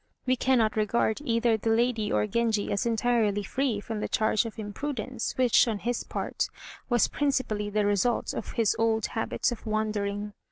[0.25, 4.57] We cannot regard either the lady or Genji as entirely free from the charge of
[4.57, 6.47] imprudence, which, on his part,
[6.89, 10.33] was principally the result of his old habits of wandering.